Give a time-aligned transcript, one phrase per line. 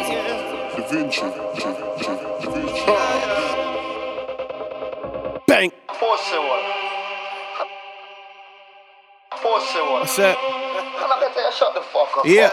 [0.00, 1.20] Da Vinci.
[1.20, 1.28] Da
[2.50, 2.84] Vinci.
[5.46, 5.70] Bang.
[5.98, 6.64] Force one.
[9.42, 10.00] Force one.
[10.00, 10.38] What's that?
[11.52, 12.24] Shut the fuck up.
[12.24, 12.50] Yeah.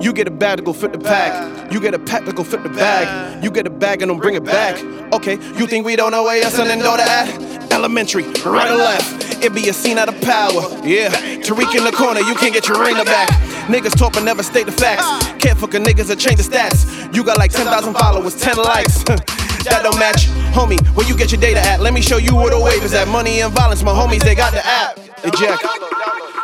[0.00, 1.70] You get a bag to go fit the pack.
[1.70, 3.44] You get a pack to go fit the bag.
[3.44, 4.82] You get a bag and don't bring it back.
[5.12, 7.28] Okay, you think we don't know where son and daughter at?
[7.70, 9.44] Elementary, right or left.
[9.44, 10.62] It be a scene out of power.
[10.82, 11.10] Yeah,
[11.42, 13.28] Tariq in the corner, you can't get your ringer back.
[13.70, 15.04] Niggas talk but never state the facts.
[15.38, 17.14] Can't fuck a niggas or change the stats.
[17.14, 19.04] You got like 10,000 followers, 10 likes.
[19.04, 20.26] that don't match.
[20.50, 21.80] Homie, where you get your data at?
[21.80, 23.06] Let me show you where the wave is at.
[23.06, 24.98] Money and violence, my homies, they got the app.
[25.24, 25.62] Eject.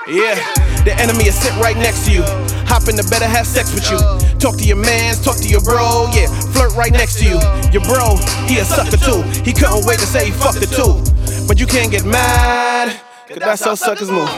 [0.06, 0.38] Yeah,
[0.84, 2.22] the enemy is sit right next to you.
[2.70, 3.98] Hop in the better have sex with you.
[4.38, 6.28] Talk to your mans, talk to your bro, yeah.
[6.52, 7.38] Flirt right next to you.
[7.72, 8.16] Your bro,
[8.46, 9.20] he a sucker too.
[9.42, 11.02] He couldn't wait to say he fucked the two.
[11.46, 14.28] But you can't get mad, cause that's how suckers move.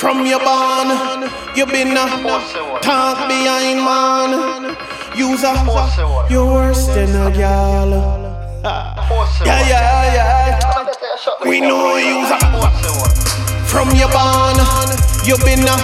[0.00, 2.06] From your bond, you been a
[2.80, 4.74] talk behind man.
[5.14, 5.52] Use a,
[6.30, 7.90] you're worse than a gal.
[9.44, 11.44] Yeah, yeah, yeah.
[11.44, 12.38] You, We know you's a
[13.68, 14.58] From your bond,
[15.28, 15.76] you been a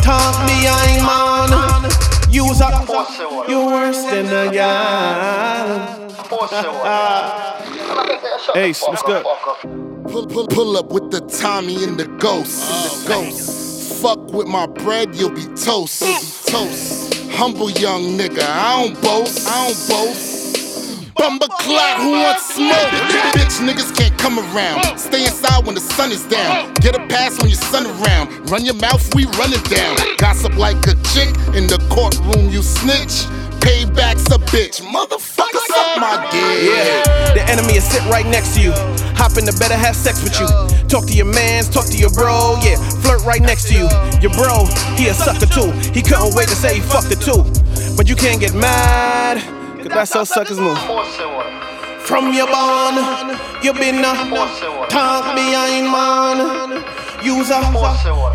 [0.00, 1.90] talk behind man.
[2.30, 2.70] Use a,
[3.50, 6.08] you're worse than a gal.
[8.54, 9.89] You, Ace, what's good?
[10.10, 13.04] Pull, pull, pull up with the Tommy and the ghost.
[13.04, 14.02] the ghost.
[14.02, 16.02] Fuck with my bread, you'll be toast.
[16.02, 17.14] You'll be toast.
[17.30, 19.46] Humble young nigga, I don't boast.
[19.48, 20.40] I don't boast.
[21.14, 22.90] Bumba clock, who wants smoke?
[23.38, 24.98] Bitch niggas can't come around.
[24.98, 26.74] Stay inside when the sun is down.
[26.80, 28.50] Get a pass when your son around.
[28.50, 29.96] Run your mouth, we run it down.
[30.16, 33.30] Gossip like a chick in the courtroom, you snitch.
[33.90, 34.80] Payback's a bitch.
[34.82, 36.70] Motherfucker, suck my dick.
[36.70, 38.72] Yeah, the enemy is sit right next to you.
[39.16, 40.46] Hop in the better have sex with you.
[40.88, 42.76] Talk to your mans, talk to your bro, yeah.
[43.02, 43.88] Flirt right next to you.
[44.20, 45.70] Your bro, he a sucker too.
[45.92, 47.42] He couldn't wait to say he fucked the two.
[47.96, 49.42] But you can't get mad,
[49.78, 50.78] cause that's how suckers move.
[52.06, 54.14] From your bond, you been a
[54.88, 56.84] talk behind man.
[57.22, 57.60] Use a,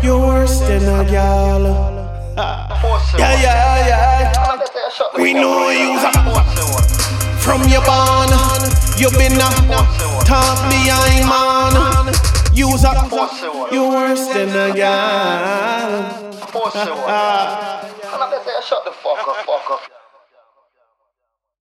[0.02, 2.06] you're worse than a gal.
[2.80, 3.20] Force one.
[3.20, 3.65] Yeah, yeah, yeah.
[5.26, 6.12] We know you's a
[7.42, 8.30] From your bond,
[8.96, 9.50] You've been a
[10.22, 12.14] talk behind man.
[12.54, 12.94] Use a,
[13.72, 16.30] you're worse than a gal.
[16.52, 16.86] Force one.
[16.86, 18.64] I'm not gonna tell you, ah.
[18.64, 20.05] shut the fuck up, fuck up.